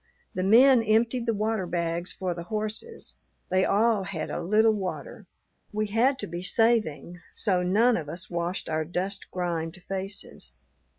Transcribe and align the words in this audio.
The 0.33 0.43
men 0.43 0.81
emptied 0.81 1.27
the 1.27 1.33
water 1.35 1.67
bags 1.67 2.11
for 2.11 2.33
the 2.33 2.41
horses; 2.45 3.17
they 3.49 3.63
all 3.63 4.05
had 4.05 4.31
a 4.31 4.41
little 4.41 4.73
water. 4.73 5.27
We 5.71 5.85
had 5.85 6.17
to 6.21 6.27
be 6.27 6.41
saving, 6.41 7.19
so 7.31 7.61
none 7.61 7.95
of 7.95 8.09
us 8.09 8.27
washed 8.27 8.67
our 8.67 8.83
dust 8.83 9.29
grimed 9.29 9.79
faces. 9.87 10.53